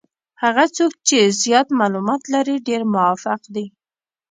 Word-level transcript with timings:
هغه 0.43 0.65
څوک 0.77 0.91
چې 1.07 1.17
زیات 1.43 1.67
معلومات 1.79 2.21
لري 2.33 2.55
ډېر 2.67 2.81
موفق 2.93 3.41
دي. 3.55 3.65